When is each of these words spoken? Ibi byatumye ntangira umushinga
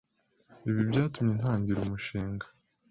Ibi 0.69 0.81
byatumye 0.89 1.33
ntangira 1.39 1.79
umushinga 1.81 2.45